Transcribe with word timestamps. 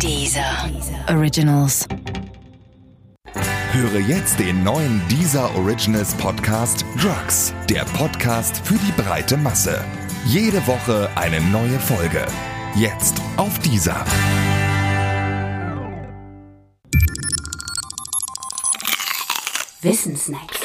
Dieser 0.00 0.70
Originals. 1.08 1.86
Höre 3.72 4.00
jetzt 4.00 4.38
den 4.38 4.62
neuen 4.62 5.00
Deezer 5.08 5.54
Originals 5.56 6.14
Podcast 6.14 6.84
Drugs, 7.00 7.54
der 7.68 7.84
Podcast 7.84 8.58
für 8.66 8.74
die 8.74 8.92
breite 9.02 9.36
Masse. 9.36 9.84
Jede 10.26 10.64
Woche 10.66 11.08
eine 11.14 11.40
neue 11.40 11.78
Folge. 11.78 12.26
Jetzt 12.74 13.20
auf 13.36 13.58
Deezer. 13.60 14.04
Wissensnacks. 19.82 20.60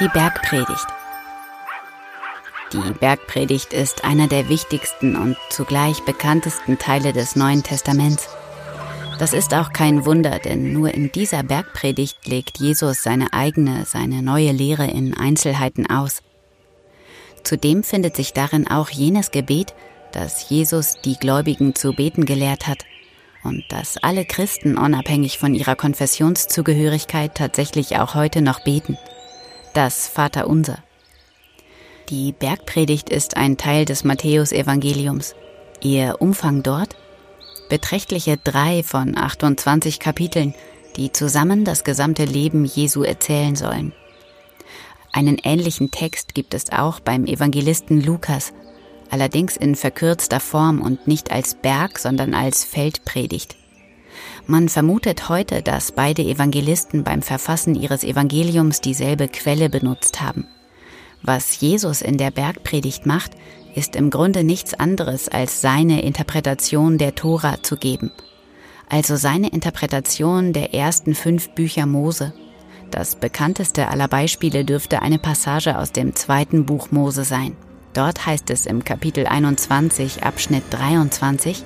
Die 0.00 0.08
Bergpredigt. 0.12 0.86
Die 2.72 2.92
Bergpredigt 2.98 3.74
ist 3.74 4.04
einer 4.04 4.28
der 4.28 4.48
wichtigsten 4.48 5.14
und 5.16 5.36
zugleich 5.50 6.00
bekanntesten 6.04 6.78
Teile 6.78 7.12
des 7.12 7.36
Neuen 7.36 7.62
Testaments. 7.62 8.28
Das 9.18 9.34
ist 9.34 9.52
auch 9.52 9.74
kein 9.74 10.06
Wunder, 10.06 10.38
denn 10.38 10.72
nur 10.72 10.94
in 10.94 11.12
dieser 11.12 11.42
Bergpredigt 11.42 12.26
legt 12.26 12.58
Jesus 12.58 13.02
seine 13.02 13.34
eigene, 13.34 13.84
seine 13.84 14.22
neue 14.22 14.52
Lehre 14.52 14.86
in 14.86 15.14
Einzelheiten 15.14 15.90
aus. 15.90 16.22
Zudem 17.44 17.82
findet 17.82 18.16
sich 18.16 18.32
darin 18.32 18.66
auch 18.66 18.88
jenes 18.88 19.30
Gebet, 19.30 19.74
das 20.12 20.48
Jesus 20.48 20.96
die 21.04 21.16
Gläubigen 21.16 21.74
zu 21.74 21.92
beten 21.92 22.24
gelehrt 22.24 22.66
hat 22.66 22.86
und 23.44 23.64
das 23.68 23.98
alle 23.98 24.24
Christen 24.24 24.78
unabhängig 24.78 25.38
von 25.38 25.54
ihrer 25.54 25.76
Konfessionszugehörigkeit 25.76 27.34
tatsächlich 27.34 27.98
auch 27.98 28.14
heute 28.14 28.40
noch 28.40 28.60
beten. 28.64 28.96
Das 29.74 30.08
Vaterunser. 30.08 30.78
Die 32.12 32.32
Bergpredigt 32.32 33.08
ist 33.08 33.38
ein 33.38 33.56
Teil 33.56 33.86
des 33.86 34.04
Matthäusevangeliums. 34.04 35.34
Ihr 35.80 36.16
Umfang 36.18 36.62
dort? 36.62 36.94
Beträchtliche 37.70 38.36
drei 38.36 38.82
von 38.82 39.16
28 39.16 39.98
Kapiteln, 39.98 40.54
die 40.96 41.10
zusammen 41.10 41.64
das 41.64 41.84
gesamte 41.84 42.26
Leben 42.26 42.66
Jesu 42.66 43.02
erzählen 43.02 43.56
sollen. 43.56 43.94
Einen 45.10 45.38
ähnlichen 45.42 45.90
Text 45.90 46.34
gibt 46.34 46.52
es 46.52 46.70
auch 46.70 47.00
beim 47.00 47.24
Evangelisten 47.24 48.02
Lukas, 48.02 48.52
allerdings 49.08 49.56
in 49.56 49.74
verkürzter 49.74 50.40
Form 50.40 50.82
und 50.82 51.08
nicht 51.08 51.32
als 51.32 51.54
Berg, 51.54 51.98
sondern 51.98 52.34
als 52.34 52.62
Feldpredigt. 52.62 53.56
Man 54.46 54.68
vermutet 54.68 55.30
heute, 55.30 55.62
dass 55.62 55.92
beide 55.92 56.20
Evangelisten 56.20 57.04
beim 57.04 57.22
Verfassen 57.22 57.74
ihres 57.74 58.04
Evangeliums 58.04 58.82
dieselbe 58.82 59.28
Quelle 59.28 59.70
benutzt 59.70 60.20
haben. 60.20 60.46
Was 61.22 61.60
Jesus 61.60 62.02
in 62.02 62.18
der 62.18 62.30
Bergpredigt 62.30 63.06
macht, 63.06 63.32
ist 63.74 63.96
im 63.96 64.10
Grunde 64.10 64.44
nichts 64.44 64.74
anderes 64.74 65.28
als 65.28 65.60
seine 65.60 66.02
Interpretation 66.02 66.98
der 66.98 67.14
Tora 67.14 67.62
zu 67.62 67.76
geben. 67.76 68.10
Also 68.88 69.16
seine 69.16 69.48
Interpretation 69.48 70.52
der 70.52 70.74
ersten 70.74 71.14
fünf 71.14 71.50
Bücher 71.50 71.86
Mose. 71.86 72.34
Das 72.90 73.16
bekannteste 73.16 73.88
aller 73.88 74.08
Beispiele 74.08 74.64
dürfte 74.64 75.00
eine 75.00 75.18
Passage 75.18 75.78
aus 75.78 75.92
dem 75.92 76.14
zweiten 76.14 76.66
Buch 76.66 76.90
Mose 76.90 77.24
sein. 77.24 77.56
Dort 77.94 78.26
heißt 78.26 78.50
es 78.50 78.66
im 78.66 78.84
Kapitel 78.84 79.26
21, 79.26 80.24
Abschnitt 80.24 80.64
23, 80.70 81.64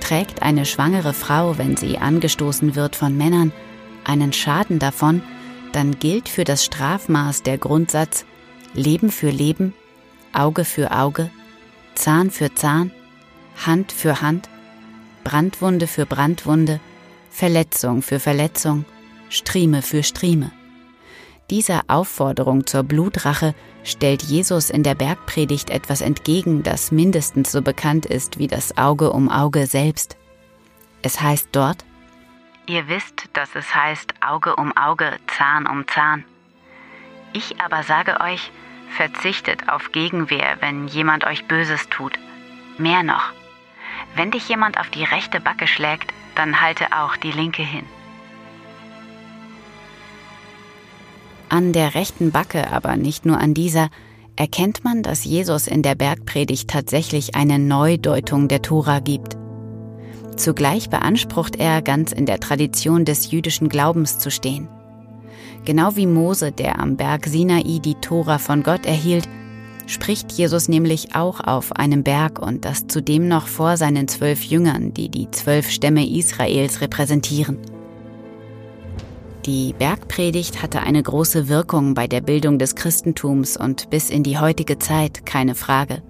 Trägt 0.00 0.42
eine 0.42 0.66
schwangere 0.66 1.12
Frau, 1.12 1.58
wenn 1.58 1.76
sie 1.76 1.98
angestoßen 1.98 2.74
wird 2.74 2.96
von 2.96 3.16
Männern, 3.16 3.52
einen 4.04 4.32
Schaden 4.32 4.80
davon, 4.80 5.22
dann 5.72 5.98
gilt 5.98 6.28
für 6.28 6.44
das 6.44 6.64
Strafmaß 6.64 7.42
der 7.42 7.58
Grundsatz 7.58 8.24
Leben 8.74 9.10
für 9.10 9.30
Leben, 9.30 9.74
Auge 10.32 10.64
für 10.64 10.92
Auge, 10.92 11.30
Zahn 11.94 12.30
für 12.30 12.54
Zahn, 12.54 12.90
Hand 13.66 13.92
für 13.92 14.20
Hand, 14.22 14.48
Brandwunde 15.24 15.86
für 15.86 16.06
Brandwunde, 16.06 16.80
Verletzung 17.30 18.02
für 18.02 18.18
Verletzung, 18.18 18.84
Strieme 19.28 19.82
für 19.82 20.02
Strieme. 20.02 20.52
Dieser 21.50 21.82
Aufforderung 21.88 22.66
zur 22.66 22.82
Blutrache 22.82 23.54
stellt 23.84 24.22
Jesus 24.22 24.70
in 24.70 24.82
der 24.82 24.94
Bergpredigt 24.94 25.70
etwas 25.70 26.00
entgegen, 26.00 26.62
das 26.62 26.92
mindestens 26.92 27.52
so 27.52 27.60
bekannt 27.60 28.06
ist 28.06 28.38
wie 28.38 28.46
das 28.46 28.78
Auge 28.78 29.12
um 29.12 29.28
Auge 29.28 29.66
selbst. 29.66 30.16
Es 31.02 31.20
heißt 31.20 31.48
dort, 31.52 31.84
Ihr 32.66 32.88
wisst, 32.88 33.28
dass 33.32 33.54
es 33.56 33.74
heißt 33.74 34.14
Auge 34.20 34.56
um 34.56 34.76
Auge, 34.76 35.18
Zahn 35.26 35.66
um 35.66 35.86
Zahn. 35.88 36.24
Ich 37.32 37.60
aber 37.60 37.82
sage 37.82 38.20
euch, 38.20 38.52
verzichtet 38.90 39.68
auf 39.68 39.90
Gegenwehr, 39.90 40.58
wenn 40.60 40.86
jemand 40.86 41.24
euch 41.24 41.46
Böses 41.46 41.88
tut. 41.88 42.18
Mehr 42.78 43.02
noch, 43.02 43.32
wenn 44.14 44.30
dich 44.30 44.48
jemand 44.48 44.78
auf 44.78 44.90
die 44.90 45.04
rechte 45.04 45.40
Backe 45.40 45.66
schlägt, 45.66 46.12
dann 46.34 46.60
halte 46.60 46.86
auch 46.92 47.16
die 47.16 47.32
linke 47.32 47.62
hin. 47.62 47.84
An 51.48 51.72
der 51.72 51.94
rechten 51.94 52.30
Backe, 52.30 52.70
aber 52.72 52.96
nicht 52.96 53.26
nur 53.26 53.38
an 53.38 53.54
dieser, 53.54 53.90
erkennt 54.36 54.84
man, 54.84 55.02
dass 55.02 55.24
Jesus 55.24 55.66
in 55.66 55.82
der 55.82 55.94
Bergpredigt 55.94 56.70
tatsächlich 56.70 57.34
eine 57.34 57.58
Neudeutung 57.58 58.48
der 58.48 58.62
Tora 58.62 59.00
gibt. 59.00 59.41
Zugleich 60.42 60.90
beansprucht 60.90 61.54
er, 61.54 61.82
ganz 61.82 62.10
in 62.10 62.26
der 62.26 62.40
Tradition 62.40 63.04
des 63.04 63.30
jüdischen 63.30 63.68
Glaubens 63.68 64.18
zu 64.18 64.28
stehen. 64.28 64.66
Genau 65.64 65.94
wie 65.94 66.08
Mose, 66.08 66.50
der 66.50 66.80
am 66.80 66.96
Berg 66.96 67.26
Sinai 67.26 67.78
die 67.78 67.94
Tora 67.94 68.38
von 68.38 68.64
Gott 68.64 68.84
erhielt, 68.84 69.28
spricht 69.86 70.32
Jesus 70.32 70.66
nämlich 70.66 71.14
auch 71.14 71.38
auf 71.38 71.76
einem 71.76 72.02
Berg 72.02 72.40
und 72.40 72.64
das 72.64 72.88
zudem 72.88 73.28
noch 73.28 73.46
vor 73.46 73.76
seinen 73.76 74.08
zwölf 74.08 74.42
Jüngern, 74.42 74.92
die 74.92 75.10
die 75.10 75.30
zwölf 75.30 75.70
Stämme 75.70 76.04
Israels 76.04 76.80
repräsentieren. 76.80 77.58
Die 79.46 79.76
Bergpredigt 79.78 80.60
hatte 80.60 80.80
eine 80.80 81.04
große 81.04 81.48
Wirkung 81.48 81.94
bei 81.94 82.08
der 82.08 82.20
Bildung 82.20 82.58
des 82.58 82.74
Christentums 82.74 83.56
und 83.56 83.90
bis 83.90 84.10
in 84.10 84.24
die 84.24 84.38
heutige 84.38 84.80
Zeit, 84.80 85.24
keine 85.24 85.54
Frage. 85.54 86.02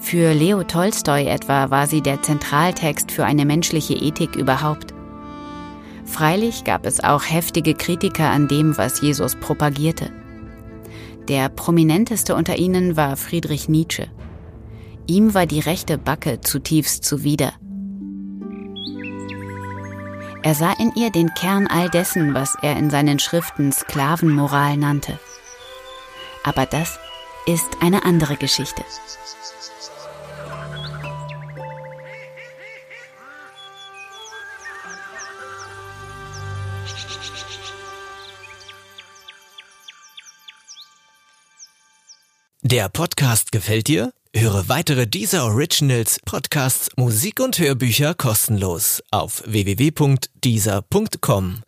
Für 0.00 0.32
Leo 0.32 0.64
Tolstoi 0.64 1.26
etwa 1.26 1.70
war 1.70 1.86
sie 1.86 2.00
der 2.00 2.22
Zentraltext 2.22 3.12
für 3.12 3.24
eine 3.24 3.44
menschliche 3.44 3.94
Ethik 3.94 4.34
überhaupt. 4.34 4.94
Freilich 6.04 6.64
gab 6.64 6.86
es 6.86 7.04
auch 7.04 7.22
heftige 7.22 7.74
Kritiker 7.74 8.28
an 8.30 8.48
dem, 8.48 8.76
was 8.76 9.02
Jesus 9.02 9.36
propagierte. 9.36 10.10
Der 11.28 11.48
prominenteste 11.48 12.34
unter 12.34 12.56
ihnen 12.56 12.96
war 12.96 13.16
Friedrich 13.16 13.68
Nietzsche. 13.68 14.08
Ihm 15.06 15.34
war 15.34 15.46
die 15.46 15.60
rechte 15.60 15.98
Backe 15.98 16.40
zutiefst 16.40 17.04
zuwider. 17.04 17.52
Er 20.42 20.54
sah 20.54 20.72
in 20.72 20.92
ihr 20.96 21.10
den 21.10 21.32
Kern 21.34 21.66
all 21.66 21.90
dessen, 21.90 22.32
was 22.32 22.56
er 22.62 22.76
in 22.76 22.88
seinen 22.90 23.18
Schriften 23.18 23.70
Sklavenmoral 23.70 24.78
nannte. 24.78 25.18
Aber 26.42 26.64
das 26.64 26.98
ist 27.52 27.78
eine 27.80 28.04
andere 28.04 28.36
Geschichte. 28.36 28.84
Der 42.62 42.88
Podcast 42.88 43.50
gefällt 43.50 43.88
dir? 43.88 44.12
Höre 44.32 44.68
weitere 44.68 45.08
dieser 45.08 45.46
Originals, 45.46 46.20
Podcasts, 46.24 46.88
Musik 46.96 47.40
und 47.40 47.58
Hörbücher 47.58 48.14
kostenlos 48.14 49.02
auf 49.10 49.42
www.dieser.com. 49.44 51.62